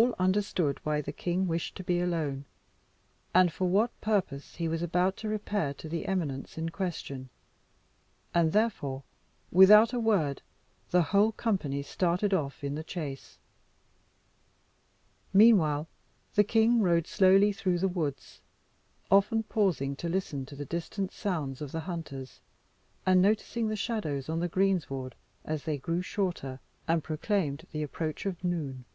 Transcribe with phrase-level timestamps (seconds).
[0.00, 2.46] All understood why the king wished to be alone,
[3.34, 7.28] and for what purpose he was about to repair to the eminence in question,
[8.32, 9.02] and therefore,
[9.52, 10.40] without a word,
[10.90, 13.36] the whole company started off in the chase.
[15.34, 15.86] Meanwhile,
[16.34, 18.40] the king rode slowly through the woods,
[19.10, 22.40] often pausing to listen to the distant sounds of the hunters,
[23.04, 25.14] and noticing the shadows on the greensward
[25.44, 26.58] as they grew shorter,
[26.88, 28.86] and proclaimed the approach of noon.